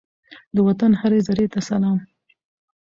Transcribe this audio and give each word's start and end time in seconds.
د 0.55 0.57
وطن 0.67 0.91
هرې 1.01 1.19
زرې 1.27 1.47
ته 1.53 1.59
سلام! 1.69 1.99